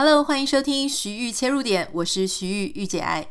[0.00, 3.26] Hello，欢迎收听徐玉切入点，我是徐玉玉姐爱。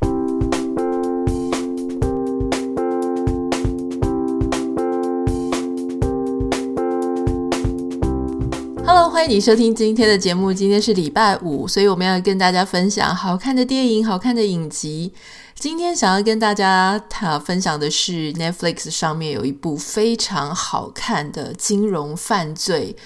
[8.85, 10.51] Hello，欢迎你收听今天的节目。
[10.51, 15.13] 今天是礼拜五，所以我们要跟大家分享好看的电影、好看的影集。
[15.55, 22.97] 今天想要跟大家谈分享的是 Netflix 上面有一部非常好看的金融犯罪。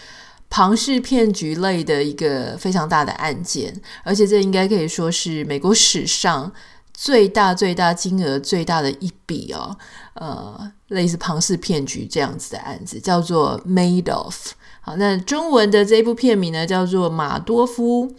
[0.52, 3.74] 庞氏骗局类的一个非常大的案件，
[4.04, 6.52] 而且这应该可以说是美国史上
[6.94, 9.78] 最大、最大金额最大的一笔哦，
[10.16, 14.36] 呃，类似庞氏骗局这样子的案子，叫做 Made of。
[14.82, 18.14] 好，那中文的这部片名呢，叫做马多夫，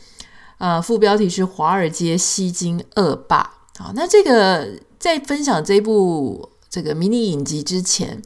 [0.56, 3.52] 呃，副标题是《华尔街吸金恶霸》。
[3.83, 8.22] 好，那这个在分享这部这个迷你影集之前。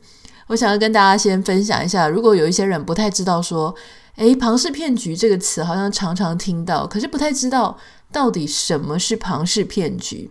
[0.48, 3.74] 我想要跟大家先分享一下，如果有一些人不太知道说，
[4.16, 7.76] 诶，庞氏骗局这个词好像常常听到，可是不太知道
[8.12, 10.30] 到底什么是庞氏骗局。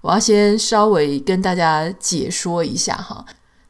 [0.00, 3.24] 我要先稍微跟大家解说一下哈。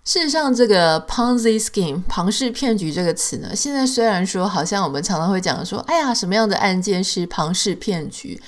[0.04, 8.42] 事实上，这个 Ponzi scheme 庞氏骗局这个词呢，现在虽然说好像我们常常会讲说，哎呀，什么样的案件是庞氏骗局？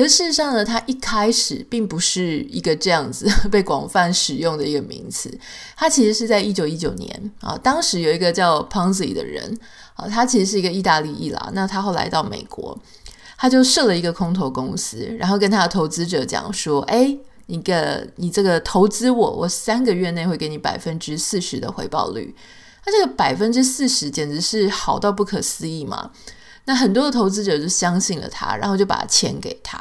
[0.00, 5.30] 可是事实上呢，它一开始并不是一个这样子 被广泛使用的一个名词。
[5.76, 9.58] 它其实是在一九一九年啊，当时有一个叫 Ponzi 的人
[9.92, 11.50] 啊，他其实是一个意大利裔啦。
[11.52, 12.78] 那他后来到美国，
[13.36, 22.34] 他就设了一个空投公司，然后跟他的投资者讲说：“哎，你个你这个投资我，我三个月内会给你百分之四十的回报率。”
[22.86, 26.10] 那这个百分之四十简直是好到不可思议嘛！
[26.64, 29.80] 那很多的投资者就相信了他，然后就把钱给他。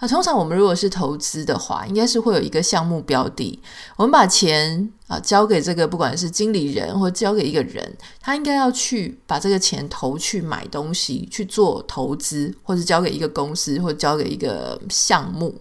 [0.00, 3.60] 那通常我们如果是投资的话，应该是会有一个项目标的，
[3.96, 15.54] 我们把钱啊交给这个不管是经理人或交给一个人，他应该要去把这个钱投去买东西去做投资，或者交给一个公司或交给一个项目。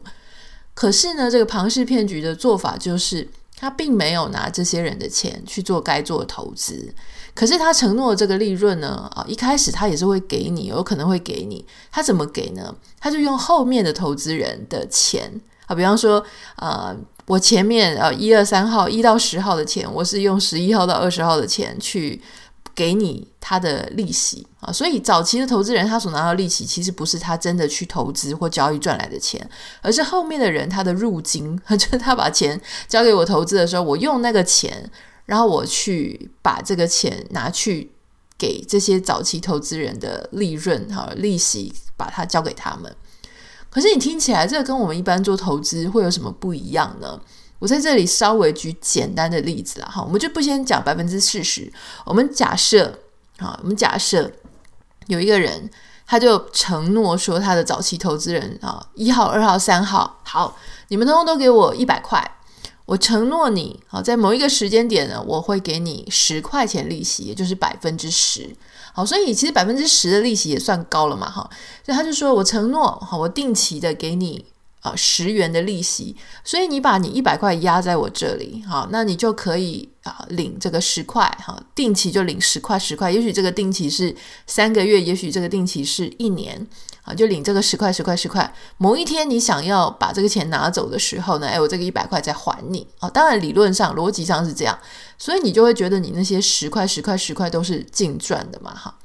[0.73, 3.29] 可是呢，这个庞氏骗局的做法就是。
[3.57, 6.93] 他并没有拿这些人的钱去做该做的投资，
[7.35, 9.07] 可是他承诺的这个利润呢？
[9.13, 11.63] 啊，一开始他也是会给你，有可能会给你。
[11.91, 12.73] 他怎么给呢？
[12.99, 15.29] 他就用后面的投资人的钱
[15.67, 16.25] 啊，比方说，
[16.55, 16.95] 呃，
[17.27, 22.21] 我前面呃一二三号一到十号的钱，我是用十一号到二十号的钱去。
[22.73, 29.49] 给你他的利息啊，所以早期的投资人他所拿到利息，其实不是他真的去投资或交易赚来的钱，
[29.81, 34.91] 而是后面的人他的入金， 就是他把钱交给我投资的时候，我用那个钱，
[35.25, 37.91] 然后我去把这个钱拿去
[38.37, 42.95] 给这些早期投资人的利润哈利息，把它交给他们。
[43.69, 47.19] 可是你听起来，这个跟我们一般做投资会有什么不一样呢？
[47.59, 51.71] 我在这里稍微举简单的例子了哈，我们就不先讲百分之四十，
[52.05, 52.99] 我们假设
[53.37, 54.29] 啊，我们假设
[55.07, 55.69] 有一个人，
[56.05, 60.57] 他就承诺说他的早期投资人啊，一号、二号、三号，好，
[60.89, 62.37] 你们通通都给我一百块，
[62.85, 68.55] 我承诺你，好，在某一个时间点呢，我会给你十块钱利息，也就是百分之十，
[68.93, 71.49] 好，所以其实百分之十的利息也算高了嘛，哈，
[71.85, 74.45] 所以他就说我承诺，好，我定期的给你。
[74.81, 84.15] 啊，十元的利息，所以你把你一百块压在我这里，好，那你就可以啊领这个十块，哈，定期就领十块十块，也许这个定期是
[84.47, 86.65] 三个月，也许这个定期是一年，
[87.01, 88.53] 啊，就领这个十块十块十块。
[88.77, 94.79] 某一天你想要把这个钱拿走的时候呢，哎，我这个一百块再还你，啊，当然理论上逻辑上是这样，
[95.17, 98.95] 所以你就会觉得你那些十块十块十块都是净赚的嘛，哈。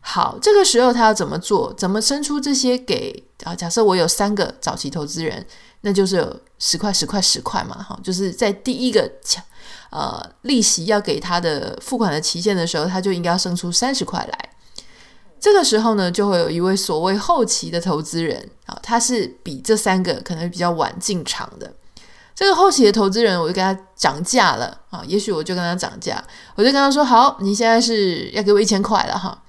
[0.00, 1.74] 好，这个时候他要怎么做？
[1.74, 3.54] 怎么生出这些给啊？
[3.54, 5.44] 假设我有三个早期投资人，
[5.82, 9.10] 那就是有十块、十块、十块嘛，哈，就是在第一个
[9.90, 14.50] 呃利息要给他的付款的期限的时候，他就应该要生出三十块来。
[15.40, 21.72] 这个时候呢，就会有一位所谓后期的投资人啊，他是比这三个可能比较晚进场的。
[22.34, 26.22] 这个后期的投资人，我就跟他涨价了啊，也许我就跟他涨价，
[26.56, 29.40] 我就跟他说：好，你现在是要给我一千块了哈。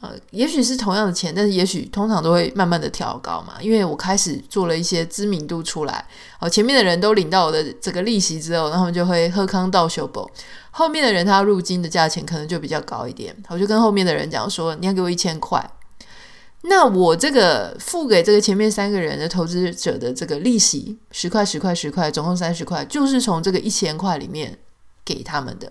[0.00, 6.06] 呃，也许是同样的钱，但是也许通常都会慢慢的调高嘛，因为我开始做了一些知名度出来，
[6.38, 10.30] 哦，前面的人都领到我的这个利息之后，然后就会喝康道修补，
[10.70, 15.70] 后面的人他入金的价钱可能就比较高一点，我就跟后面的人讲说，你要给我一千块，
[16.62, 24.58] 那我这个付给这个前面三个人的投资者的这个利息十块十块十块，总共三十块，就是从这个一千块里面
[25.04, 25.70] 给他们的，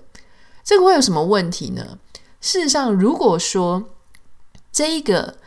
[0.63, 1.97] 这个会有什么问题呢？
[2.41, 3.89] 事实上，如果说
[4.71, 5.37] 这一个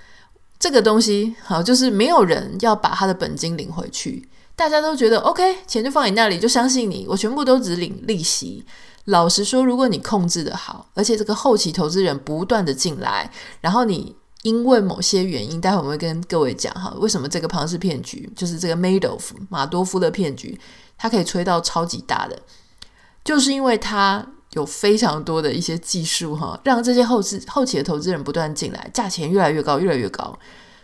[0.59, 8.65] 这个东西好，就是没有人要把他的本金领回去，大家都觉得 OK，钱就放你那里，就相信你，我全部都只领利息。
[9.07, 13.29] 老实说，如果你控制得好，而且这个后期投资人不断的进来，
[13.61, 20.57] 然后你因为某些原因，待会我们会跟各位讲哈，为什么这个庞氏骗局，就是这个 Madoff 马多夫的骗局，
[20.97, 22.39] 它可以吹到超级大的，
[23.25, 30.39] 就是因为它有非常多的一些技术哈，让这些后资后期的投资人不断进来，价钱越来越高，越来越高。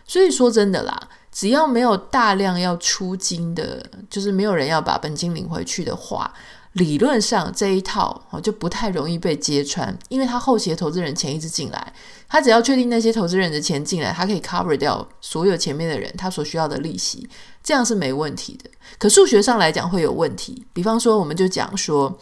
[0.05, 0.99] 所以说真的啦，
[1.31, 6.33] 只要没有大量要出金的，就是没有人要把本金领回去的话。
[6.73, 11.93] 理论上这一套就不太容易被揭穿，因为他后期的投资人钱一直进来，
[12.27, 17.27] 他只要确定那些投资人的钱进来，他可以 cover 掉所有前面的人他所需要的利息，
[17.63, 18.69] 这样是没问题的。
[18.99, 22.15] 可数学上来讲会有问题，比方说我们就讲说，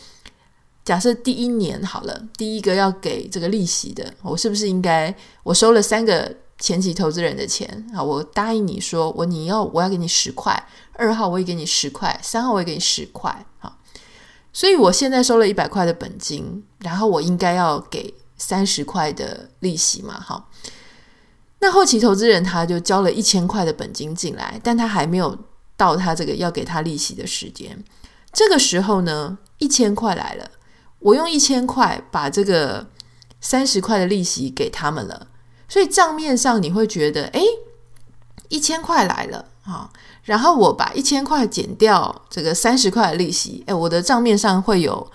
[0.88, 5.13] 假设第一年好了，第一个要给这个利息的，我是不是应该
[5.44, 8.01] 我收了三个前期投资人的钱啊？
[8.01, 13.78] 我答应你说我你要我要给你十块，二号我也给你十块，三号我也给你十块，好。
[14.54, 20.18] 所以我现在收了一百块的本金，然后我应该要给三十块的利息嘛？
[20.18, 20.50] 好，
[21.60, 25.38] 那后期投资人他就交了一千块的本金进来，但他还没有
[25.75, 27.83] 到他这个要给他利息的时间。
[28.31, 30.50] 这个时候呢，一千块来了，
[31.00, 32.88] 我用一千块把这个
[33.40, 35.28] 三十块的利息给他们了，
[35.70, 37.44] 所以账面上你会觉得，诶，
[38.50, 39.90] 一千块来了啊。
[40.24, 45.10] 然后我把一千块减掉这个三十块的利息，诶，我的账面上会有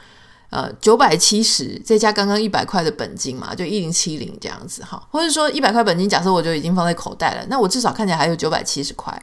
[0.49, 5.07] 呃九百七十，再加刚刚一百块的本金嘛，就一零七零这样子哈。
[5.11, 9.23] 或者说一百块本金，假设我就已经放在口袋了，那我至少看起来还有九百七十块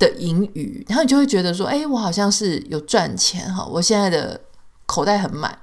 [0.00, 4.40] 的盈余，然后你就会觉得说，诶，我好像是有赚钱哈，我现在的
[4.86, 5.56] 口袋很满。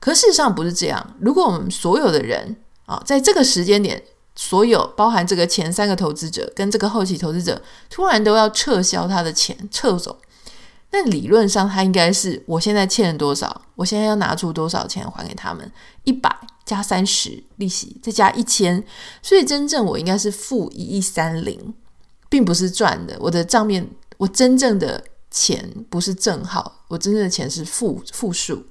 [0.00, 2.56] 可事实上不是这样，如果我们所有的人
[2.86, 4.02] 啊，在这个时间点。
[4.36, 7.60] 所有包含这个前三个投资者跟这个后期投资者，
[7.90, 10.18] 突然都要撤销他的钱撤走，
[10.92, 15.70] 那理论上他应该是我现在欠了多少，我现在要拿出多少钱还给他们？
[16.04, 18.82] 一百加三十利息，再加一千，
[19.20, 21.74] 所以真正我应该是负一亿三零，
[22.30, 23.18] 并不是赚的。
[23.20, 28.64] 我的账面，我真正的钱不是正号，我真正的钱是负负数。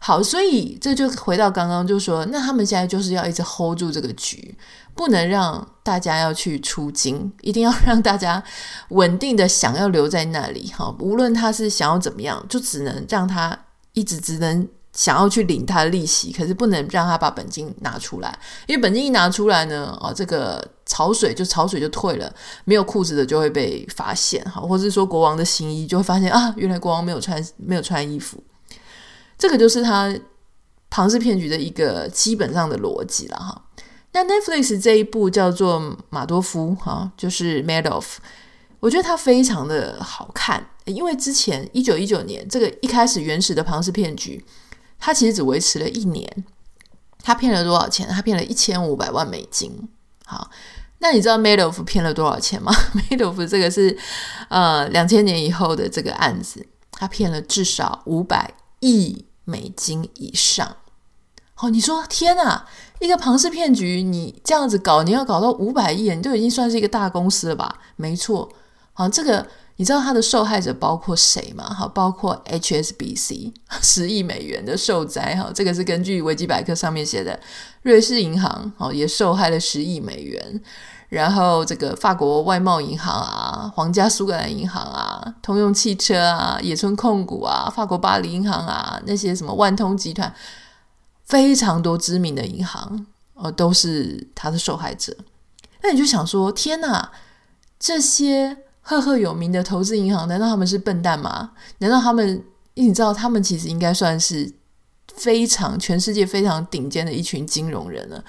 [0.00, 4.56] 好，所以这就回到刚刚就说，那他们现在就是要一直 hold 住这个局，
[4.94, 8.42] 不能让大家要去出金，一定要 让大家
[8.90, 10.72] 稳定的想要留在那里。
[10.76, 13.58] 哈，无论他是想要怎么样，就只能让他
[13.92, 22.32] 一直只能想要去领他的利息，可是不能让他把本金拿出来，因为本金一拿出来呢，哦，这个潮水就潮水就退了，
[22.64, 28.40] 没有裤子的就会被发现，哈，或者是说国王的新衣就会发现啊，原来国王没有穿没有穿衣服。
[29.38, 30.12] 这个就是他
[30.90, 33.64] 庞氏骗局的一个基本上的逻辑了哈。
[34.12, 38.16] 那 Netflix 这一部叫做马多夫哈，就是 Madoff，
[38.80, 44.42] 我觉得它非常的好看，因为之前一九一九年这个一开始原始的庞氏骗局，
[44.98, 46.44] 它其实只维持了一年，
[47.22, 48.08] 他骗了多少钱？
[48.08, 49.88] 他骗了一千五百万美金。
[50.24, 50.50] 好，
[51.00, 52.72] 那你知道 Madoff 骗了多少钱吗？
[53.10, 53.96] Madoff 这个是
[54.48, 59.26] 呃两千年以后的这个案子，他骗了至少五百亿。
[59.48, 60.76] 美金以上，
[61.56, 62.66] 哦，你说天哪，
[63.00, 67.78] 一个庞氏骗局，你这样子搞，你要搞到五百亿，你就已经算是一个大公司了吧？
[67.96, 68.52] 没错，
[68.92, 69.46] 好，这个
[69.76, 71.72] 你知道它的受害者包括谁吗？
[71.72, 77.40] 好，包括 HSBC 十亿美元的受灾，哈，这个是根据维基百科上面写的，
[77.80, 80.60] 瑞士银行哦也受害了十亿美元。
[81.08, 90.32] 然后这个法国外贸银行啊，皇家苏格兰银行啊，通用汽车啊，野村控股啊，法国巴黎银行啊，那些什么万通集团，
[91.24, 95.16] 非常多知名的银行，呃，都是他的受害者。
[95.82, 97.10] 那你就想说，天哪，
[97.80, 101.52] 这些赫赫有名的投资银行，难道他们是笨蛋吗？
[101.78, 104.52] 难道他们，你知道，他们其实应该算是
[105.14, 108.22] 非常全世界非常顶尖的一群金融人了。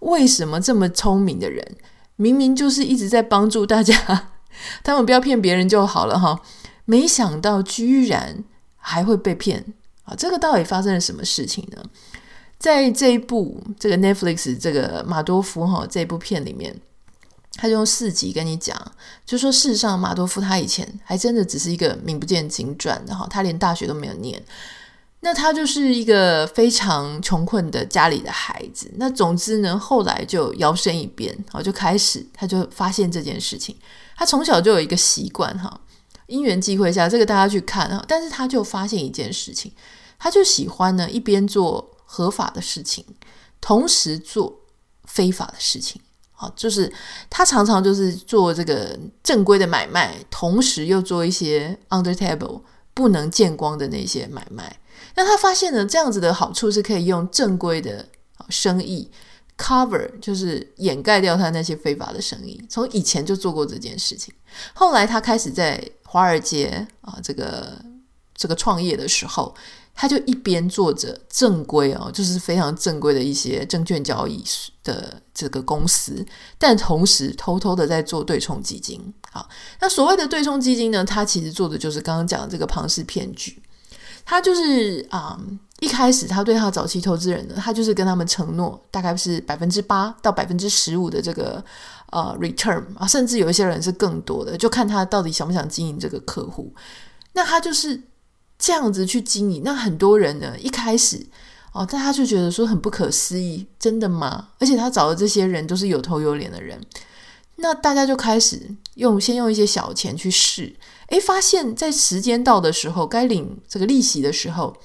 [0.00, 1.76] 为什么这么聪明的人？
[2.16, 4.30] 明明就是一直在帮助大家，
[4.82, 6.40] 他们不要骗别人就好了哈。
[6.84, 8.44] 没想到居然
[8.76, 9.64] 还会被骗
[10.04, 10.14] 啊！
[10.16, 11.82] 这个到底发生了什么事情呢？
[12.58, 16.80] 在这一部这个 Netflix 这个马多夫哈这部片里面，
[17.54, 18.80] 他就用四集跟你讲，
[19.26, 24.42] 就说事实上马多夫他以前还真的只是一个名不见经传的哈，他连大学都没有念。
[25.26, 28.88] 那他就是一个非常穷困的家里的孩子。
[28.94, 33.76] 那总之呢，后来就摇身一变，然后就开始，他就发现这件事情。
[34.16, 35.80] 他从小就有一个习惯，哈，
[36.28, 38.04] 因缘际会下，这个大家去看哈。
[38.06, 39.72] 但是他就发现一件事情，
[40.16, 43.04] 他就喜欢呢一边做合法的事情，
[43.60, 44.60] 同时做
[45.06, 46.00] 非法的事情。
[46.30, 46.92] 好，就是
[47.28, 52.60] 他常常就是做这个正规的买卖，同时又做一些 under table
[52.94, 54.78] 不能见光的那些买卖。
[55.14, 58.06] 那他发现呢，这样子的好处是可以用正规的
[58.48, 59.10] 生意
[59.56, 62.62] cover，就是掩盖掉他那些非法的生意。
[62.68, 64.34] 从以前就做过这件事情，
[64.74, 67.72] 后来他开始在华尔街啊这个
[68.34, 69.54] 这个创业的时候。
[69.98, 74.44] 他就一边做着正规哦，就是非常正规的一些证券交易
[74.84, 76.22] 的这个公司，
[76.58, 79.00] 但同时偷偷的在做对冲基金。
[79.32, 79.48] 好，
[79.80, 83.58] 那所谓的对冲基金呢，他其实做的就是刚刚讲的这个庞氏骗局。
[84.26, 85.40] 他就是啊、
[85.80, 91.64] 一开始他对他早期投资人呢，他就是跟他们承诺大概是百分之八到百分之十五的这个
[92.10, 96.70] 呃 return 啊，甚至有一些人是更多的，就看他到底想不想经营这个客户。
[97.32, 98.02] 那他就是。
[98.58, 101.26] 这样子去经营，那很多人呢，一开始
[101.72, 104.48] 哦，大家就觉得说很不可思议，真的吗？
[104.58, 106.80] 而且他找的这些人都是有头有脸的人，
[107.56, 108.58] 那大家就开始
[108.94, 110.74] 用先用一些小钱去试，
[111.08, 114.76] 诶，发现在时间到的时候，该领这个利息的时候，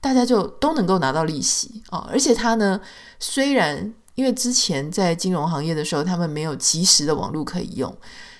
[0.00, 2.08] 大家就都能够拿到利息哦。
[2.10, 2.80] 而且他呢，
[3.18, 7.94] 虽然因为之前在金融行业的时候，他们没有及时的网络可以用。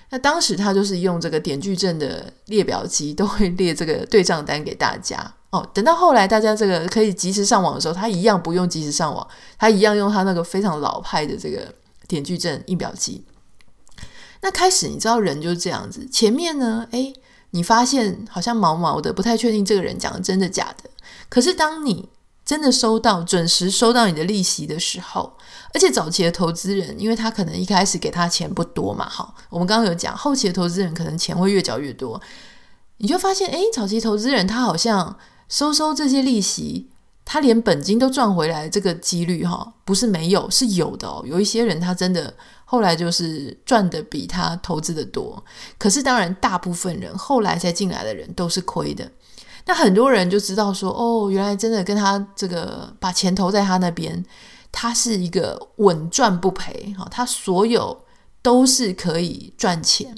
[0.08, 5.68] 那当时他就是用这个点矩阵的列表机，都会列这个对账单给大家哦。
[5.74, 9.26] 等到后来大家这个可以及时上网的时候，他一样不用及时上网，
[9.58, 11.74] 他一样用他那个非常老派的这个
[12.06, 13.24] 点矩阵印表机。
[14.42, 17.12] 那开始你知道人就是这样子，前面呢，诶，
[17.56, 20.90] 你发现好像毛毛的，不太确定这个人讲的真的假的。
[21.30, 22.10] 可是当你
[22.44, 25.32] 真的收到准时收到你的利息的时候，
[25.72, 32.20] 而且早期的投资人，因为他可能一开始给他钱不多嘛，好，我们刚刚有讲，后期的投资人可能钱会越缴越多，
[32.98, 35.16] 你就发现，诶，早期投资人他好像
[35.48, 36.90] 收收这些利息，
[37.28, 41.23] 他连本金都赚回来，这个几率哈，不是没有，是有的哦。
[41.26, 42.33] 有一些人他真的
[42.64, 45.45] 后来就是赚的比他投资的多，
[45.76, 49.11] 可是当然大部分人后来才进来的人都是亏的。
[49.66, 54.25] 那很多人就知道说，哦，原来真的跟他这个把钱投在他那边，
[54.71, 58.04] 他是一个稳赚不赔，哈，他所有
[58.40, 60.16] 都是可以赚钱。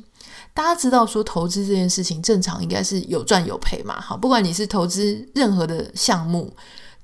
[0.53, 6.53] 大家知道说投资这件事情正常应该是有赚有赔嘛，哈，不管你是投资任何的项目、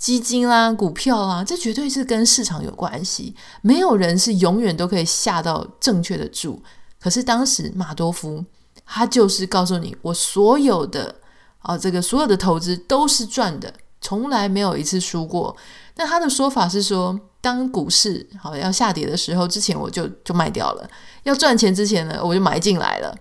[0.04, 6.62] 基金啦、股票啦，这绝对是跟市场有关系，没有人是永远都可以下到正确的注。
[7.00, 8.44] 可是当时马多夫
[8.84, 11.14] 他就是告诉你，我所有的。
[11.60, 15.56] 啊，这个所有的投资都是赚的，从来没有一次输过。
[15.96, 20.86] 那他的说法是说，当股市好要下跌的时候，之前我就就卖掉了；
[21.22, 23.16] 要赚钱之前呢，我就买进来了。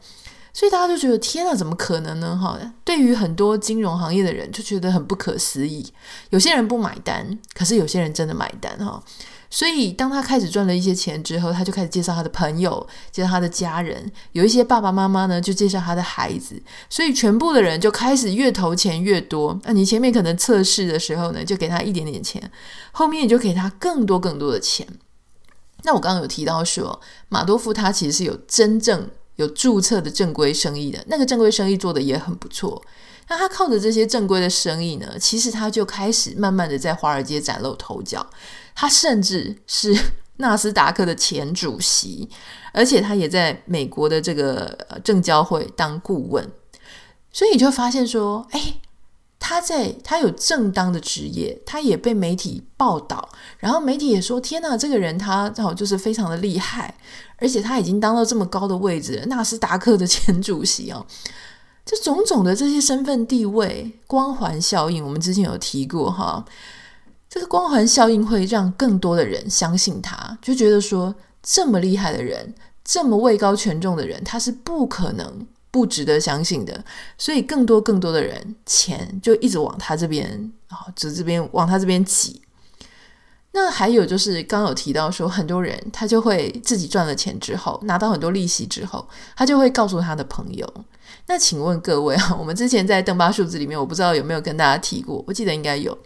[0.54, 2.38] 所以大家就觉得，天啊，怎么可能呢？
[2.38, 5.92] 哈，对于很多金融行业的人就觉得很不可思议。
[6.30, 9.04] 有些人不买单，可是有些人真的买单哈。
[9.50, 16.62] 所以，当他开始赚了一些钱之后，他就开始介绍他的朋友，介绍他的家人，有一些爸爸妈妈呢，就介绍他的孩子。
[16.90, 19.60] 所以，全部的人就开始越投钱越多。
[19.64, 22.52] 那你前面可能测试的时候呢，就给他一点点钱，
[22.92, 24.88] 后面你就给他更多更多的钱。
[25.84, 32.82] 那我刚刚有提到说，马多夫他其实是有真正有注册的正规生意的，那个正规生意做的也很不错。
[33.30, 38.26] 那他靠着这些正规的生意呢，其实他就开始慢慢的在华尔街崭露头角。
[38.76, 39.98] 他甚至是
[40.38, 42.28] 纳斯达克的前主席，
[42.74, 46.52] 而且他也在美国的这个证交会当顾问，
[47.32, 48.76] 所以你就发现说，哎，
[49.46, 53.28] 他在他有正当的职业，他也被媒体报道，
[53.60, 56.96] 然后媒体也说，天哪，这个人他正好就是非常的厉害，
[57.40, 61.06] 而且他已经当到这么高的位置，纳斯达克的前主席哦，
[61.84, 66.46] 这种种的这些身份地位、光环效应，我们之前有提过哈。
[67.30, 76.86] 这个光环效应会让更多的人相信他，就觉得说这么厉害的人，这么位高权重的人，他是不可能不值得相信的。
[77.18, 82.40] 所以更多更多的人钱就一直往他这边啊，就这边往他这边挤。
[83.56, 90.72] 那还有就是刚有提到说，很多人他就会自己赚了钱之后，拿到很多利息之后，他就会告诉他的朋友。
[91.28, 95.98] 那请问各位啊， 我们之前在邓巴数字里面，我不知道有没有跟大家提过，我记得应该有。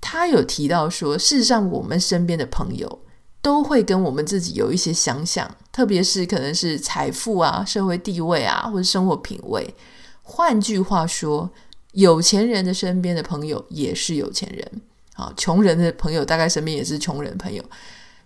[0.00, 3.00] 他有提到说，事实上，我们身边的朋友
[3.40, 9.74] 都会跟我们自己有一些相像，特别是可能是财富啊、社会地位啊，或者生活品味。
[10.22, 11.50] 换句话说，
[11.92, 14.82] 有钱人的身边的朋友也是有钱人，
[15.14, 17.64] 啊，穷人的朋友大概身边也是穷人朋友。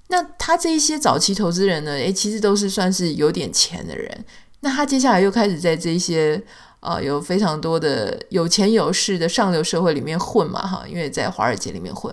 [0.09, 4.25] 那他这一些早期投资人呢，诶，其实都是算是有点钱的人。
[4.61, 6.42] 那他接下来又开始在这些。
[6.83, 12.12] 啊、有非常多的有钱有势的上流社会里面混嘛，哈，因为在华尔街里面混，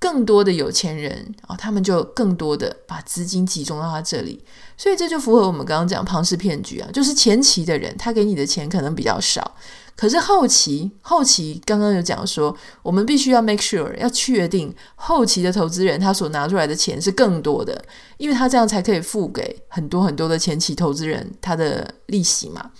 [0.00, 4.42] 更多的有钱人啊、他们就更多的把资金集中到他这里，
[4.76, 9.54] 所以这就符合我们刚刚讲庞氏骗局啊，就是前期的人他给你的钱可能比较少，
[9.94, 17.84] 可是后期，后期刚刚有讲说，我们必须要 make sure 要确定后期的投资人他所拿出来的钱是更多的，
[18.16, 22.70] 因为他这样才可以付给很多很多的前期投资人他的利息嘛。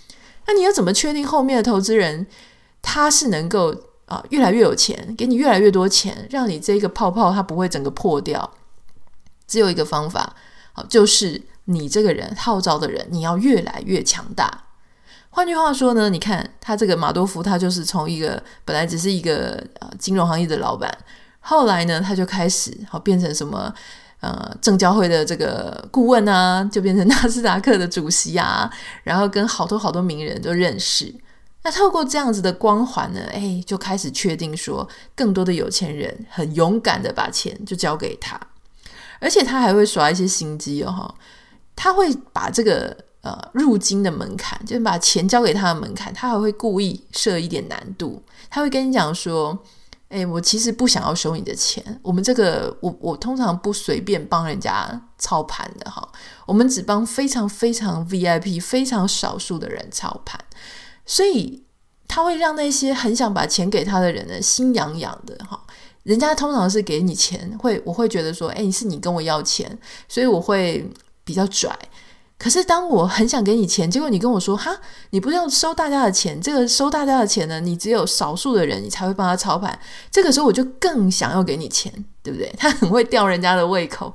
[0.47, 2.25] 那你要怎么确定后面的投资人
[2.81, 3.75] 他是能够
[4.11, 8.51] 啊越来越有钱，给你越来越多钱，让你这个泡泡它不会整个破掉？
[9.47, 10.35] 只有一个方法，
[10.73, 14.65] 好，就是你这个人号召的人，你要越来越强大。
[15.29, 20.93] 换句话说呢，你看他这个马多夫，他就是从一个本来只是一个呃金融行业的老板，
[21.39, 23.73] 后来呢，他就开始好变成什么
[24.19, 28.69] 呃证交会的这个顾问啊，就变成 纳斯达克的主席啊，
[29.03, 31.15] 然后跟好多好多名人都认识。
[31.63, 38.39] 那透过这样子的光环呢，哎，就开始确定说，更多的有钱人很勇敢的把钱就交给他，
[39.19, 41.15] 而且他还会耍一些心机哦，哈
[41.75, 42.95] 他会把这个。
[43.23, 48.19] 呃，入金的门槛就是把钱交给他的门槛，他还会故意设一点难度。
[48.49, 49.55] 他会跟你讲说
[50.09, 51.99] ：“诶，我其实不想要收你的钱。
[52.01, 56.01] 我们这个，我我通常不随便帮人家操盘的哈。
[56.47, 60.43] 我们只帮非常非常 VIP、非常少数的人操盘。
[61.11, 61.61] 所以
[62.07, 65.61] 他会让那些很想把钱给他的人呢，心痒痒的哈。
[66.03, 69.77] 人家通常是给你钱，会我会觉得说：诶，是你跟我要钱，
[70.07, 70.89] 所以我会
[71.25, 71.77] 比较拽。”
[72.39, 74.71] 可是，当我很想给你钱，结果你跟我说：“哈，
[75.09, 76.39] 你不是要收大家的钱？
[76.41, 79.77] 这个收大家的钱呢，你只有少数的人，你才会帮他操盘。
[80.09, 82.49] 这个时候，我就更想要给你钱，对不对？
[82.57, 84.11] 他很会吊人家的胃口，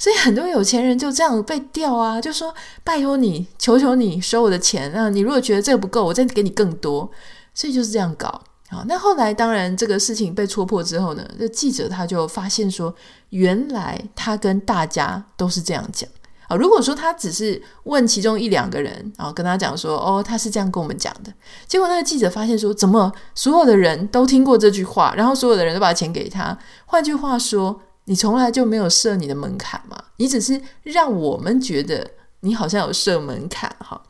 [0.00, 4.90] 所以很多有钱人就这样被钓啊，就说：拜托你，求求你收我的钱。
[4.94, 7.10] 那你如果觉得这个不够，我再给你更多。
[7.52, 8.40] 所以就是这样搞。
[8.70, 12.94] 好，那后来当然这个事情被戳破之后呢，这记者他就发现说，
[13.28, 16.08] 原来他跟大家都是这样讲
[16.46, 16.56] 啊。
[16.56, 21.30] 如果说他只是问其中一两个人，然后跟他讲说：“哦，他是这样跟我们讲的。”
[21.68, 26.56] 结果那个记者发现说：“怎么所有的人都听过这句话，然后所有的人都把钱给他？
[26.86, 29.96] 换句话说，你从来就没有设你的门槛嘛？
[30.16, 34.02] 你只是让我们觉得你好像有设门槛哈。”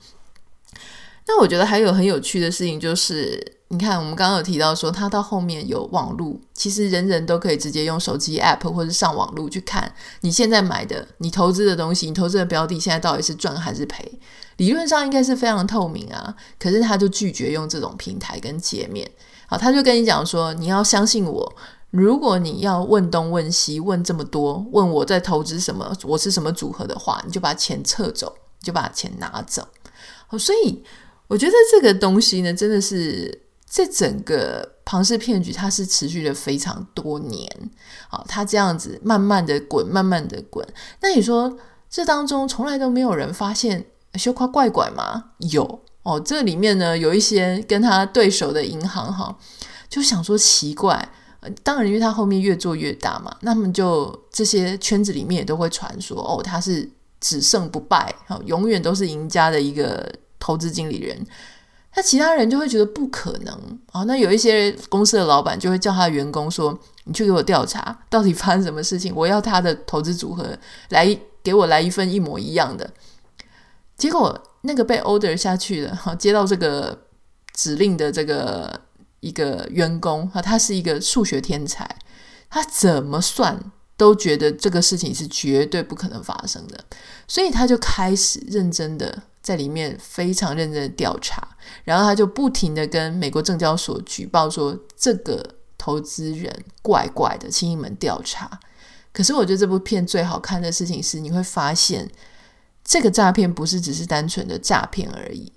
[1.28, 3.58] 那我觉得还有很有趣的事情就是。
[3.72, 14.18] 你看，我们刚刚有提到说，他到后面有网路，其实人人都可以直接用手机 App 或者上网路去看你现在买的、你投资的东西、你投资的标的现在到底是赚还是赔。
[14.56, 19.08] 理论上应该是非常透明啊，可是他就拒绝用这种平台跟界面。
[19.46, 21.56] 好，他就跟你讲说，你要相信我，
[21.90, 29.66] 如果你要问东问西，问这么多，问我在投资什么，我是什么组合的话，你就把钱撤走，就把钱拿走。
[30.26, 30.82] 好，所以
[31.28, 33.42] 我觉得这个东西呢，真的是。
[33.72, 37.48] 这整个庞氏骗局，它是持续了非常多年，
[38.08, 40.66] 好，它这样子慢慢的滚，慢慢的滚。
[41.00, 41.56] 那你说
[41.88, 45.26] 这当中从来都没有人发现羞夸怪怪吗？
[45.38, 49.38] 有哦，这里面呢有一些跟他对手的银行哈，
[49.88, 51.08] 就想说奇怪，
[51.62, 56.88] 当然因为他后面越做越大嘛，那么就这些圈子里面也都会传说哦，他是
[57.20, 61.26] 只胜不败，永远都是赢家的一个投资经理人。
[61.96, 63.52] 那其他人就会觉得不可能
[63.90, 69.12] 啊、那有一些公司的老板就会叫他的员工说：“你去给我调查，到底发生什么事情？
[69.14, 70.56] 我要他的投资组合
[70.90, 72.88] 来给我来一份一模一样的。”
[73.98, 76.96] 结果那个被 order 下去的哈，接到这个
[77.54, 78.80] 指令的这个
[79.20, 81.96] 一个员工哈，他是一个数学天才，
[82.48, 86.84] 他怎么算都觉得这个事情是绝对不可能发生的，
[87.28, 89.22] 所以他就开始认真的。
[89.42, 95.42] 在里面非常认真的调查，然后他就不停的跟美国证交所举报说，这个
[95.78, 98.60] 投资人怪怪的，请你们调查。
[99.14, 102.06] 可是我觉得这部片最好看的事情是，你会发现
[102.84, 105.50] 这个诈骗不是只是单纯的诈骗而已，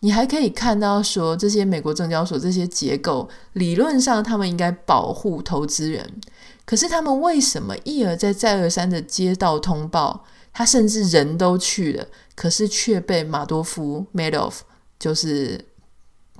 [0.00, 6.20] 你还可以看到说，这些美国证交所这些结构理论上他们应该保护投资人，
[6.64, 10.24] 可是他们为什么一而再再而三的接到通报？
[10.52, 14.60] 他甚至人都去了，可是却被马多夫 Madoff
[14.98, 15.64] 就是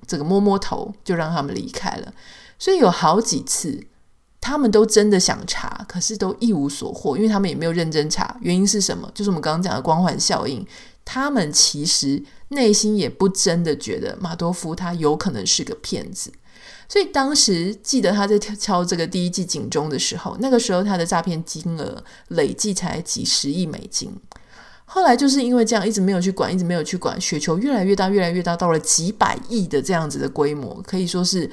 [0.06, 2.12] 这个摸摸头，就让他们离开了。
[2.58, 3.86] 所以有好几次，
[4.40, 8.36] 他们都真的想查，可是都一无所获，因为他们也没有认真查。
[8.40, 9.08] 原因是什么？
[9.14, 10.66] 就是我们刚刚讲的光环效应。
[11.10, 16.30] 他们其实内心也不真的觉得马多夫他有可能是个骗子。
[16.86, 24.14] 所以当时记得他在敲这个第一记警钟的时候，那个时候他的诈骗金额累计才几十亿美金。
[24.84, 31.50] 后来就是因为这样，一直没有去管，一直没有去管，雪球越来越大，越来越大，到了几百亿的这样子的规模，可以说是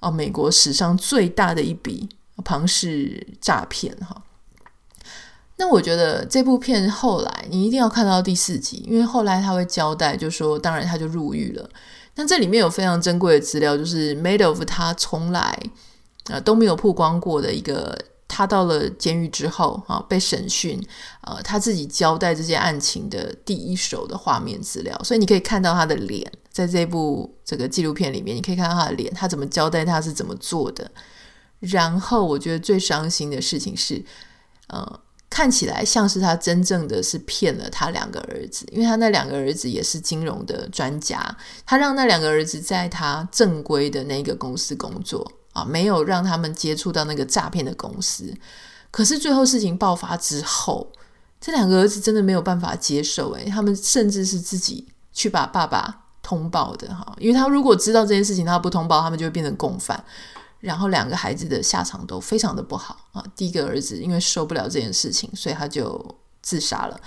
[0.00, 2.08] 哦，美国史上最大的一笔
[2.42, 4.22] 庞氏诈骗哈。
[5.56, 11.70] 那我觉得这部片后来你一定要看到第四集，因为后来他会交代，就说当然他就入狱了。
[12.16, 15.56] 那这里面有非常珍贵的资料，就是 Madoff 他从来
[16.30, 20.80] 呃都没有曝光过的一个，他到了监狱之后啊被审讯，
[21.22, 30.90] 呃他自己交代这些案情的第一手的画面资料，所以你可以看到他的脸，在这部这个纪录片里面，你可以看到他的脸，他怎么交代他是怎么做的。
[31.60, 34.04] 然后我觉得最伤心的事情是，
[34.66, 35.00] 呃。
[35.34, 48.32] 看起来像是他真正的是骗了他两个儿子，因为他那两个儿子也是金融的专家，他让那两个儿子在他正规的那个公司工作啊，没有让他们接触到那个诈骗的公司。
[48.92, 50.92] 可是最后事情爆发之后，
[51.40, 60.04] 这两个儿子真的没有办法接受，诶，他们甚至是自己去把爸爸通报的哈，因为他如果知道这件事情，他不通报，他们就会变成共犯。
[60.64, 63.22] 然后两个孩子的下场都非常的不好啊！
[63.36, 66.98] 第一个儿子因为受不了这件事情，所以他就自杀了。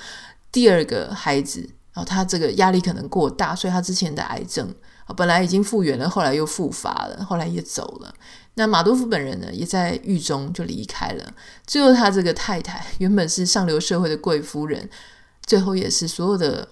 [0.52, 4.72] 第二个孩子然啊，他这个压力可能过大，所以他之前的癌症
[5.06, 8.14] 啊本来已经复原了，后来又复发了，后来也走了。
[8.54, 11.34] 那马多夫本人呢，也在狱中就离开了。
[11.66, 14.88] 最后他这个太太原本是上流社会的贵夫人，
[15.46, 16.68] 最后也是所有的。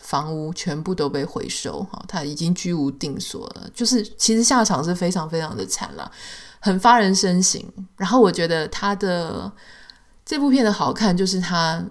[0.00, 3.68] 房屋全部都被回收，哈，他已经居无定所了。
[3.74, 6.10] 就是其实下场是非常非常的惨了，
[6.60, 7.62] 很发人深省。
[7.96, 9.50] 然后我觉得他的
[10.24, 11.84] 这部片的好看，就是他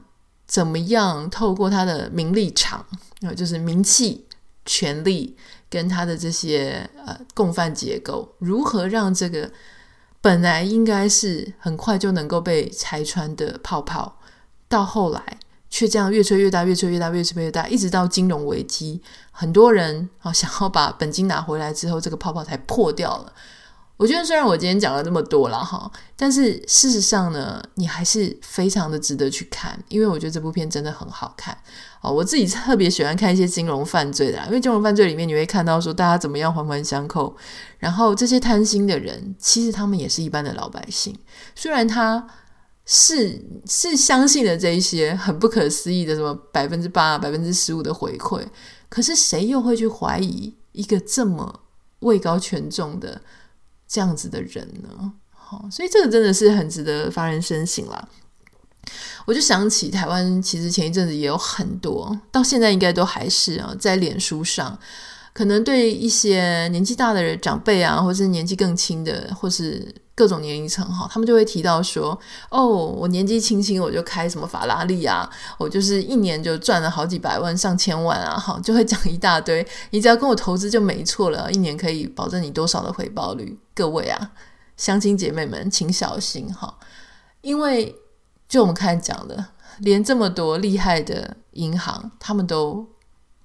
[0.48, 2.86] 怎么样透过他的名利场，
[3.36, 4.26] 就是名气、
[4.66, 5.36] 权力
[5.70, 9.52] 跟他的这些呃共犯结构，如何让这个
[10.22, 14.20] 本来应该是很快就能够被拆穿的泡泡，
[14.68, 15.40] 到后来。
[15.70, 19.02] 却这样越吹越大，越吹越大，越吹越大，一直到金融危机，
[19.32, 23.34] 很多人啊想要把本金拿回来之后，这个泡泡才破掉了。
[23.98, 31.58] 我觉得虽然我今天讲了这么多了哈，但是事实上呢，你还是非常的值得去看，因为我觉得这部片真的很好看。
[32.02, 37.36] 哦，我自己特别喜欢看一些金融犯罪的，因为金融犯罪里面你会看到说大家怎么样环环相扣，
[37.80, 41.18] 然后这些贪心的人其实他们也是一般的老百姓，
[41.56, 42.28] 虽然他。
[42.90, 48.42] 是是相信了这一些很不可思议的什么百分之八、百分之十五的回馈，
[48.88, 51.60] 可是谁又会去怀疑一个这么
[52.00, 53.22] 位高权重的
[53.88, 55.12] 这样子的人呢？
[55.32, 58.08] 好，所以这个真的是很值得发人深省啦。
[59.26, 64.80] 我就想起台湾，其实前一阵子也有很多，到现在应该都还是啊，在脸书上。
[65.34, 79.64] 可能对一些年纪大的人长辈啊，或是年纪更轻的，或是各种年龄层哈，他们就会提到说：“哦，我年纪轻轻我就开什么法拉利啊，我就是一年就赚了好几百万、上千万啊，哈，就会讲一大堆。
[79.92, 83.60] 你只要跟我投资就没错了，一年可以保证你多少的回报率？
[83.76, 84.32] 各位啊，
[84.76, 86.80] 相亲姐妹们，请小心哈，
[87.42, 87.96] 因为
[88.50, 89.46] 就我们看讲的，
[89.82, 92.88] 连这么多厉害的银行，他们都。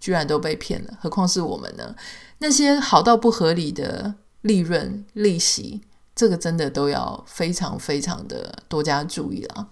[0.02, 1.94] 居然都被骗了，何况是我们呢？
[2.38, 5.80] 那些好到不合理的利润、利息，
[6.14, 9.66] 这个真的都要非常非常的多加注意了。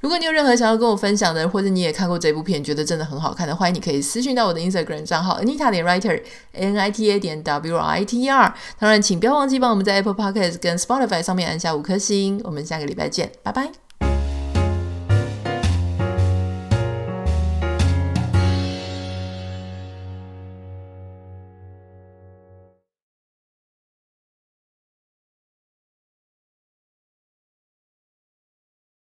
[0.00, 8.28] 如果你有任何想要跟我分享的，或者你也看过这部片，觉得真的很好看的，欢迎你可以私讯到我的 Instagram 账号 Anita 点 Writer N I T A 点 W I T E
[8.28, 8.54] R。
[8.78, 12.40] 当然，请不要忘记帮我们在 Apple Podcast 跟 Spotify 上面按下五颗星。
[12.42, 13.91] 我们下个礼拜见，拜拜。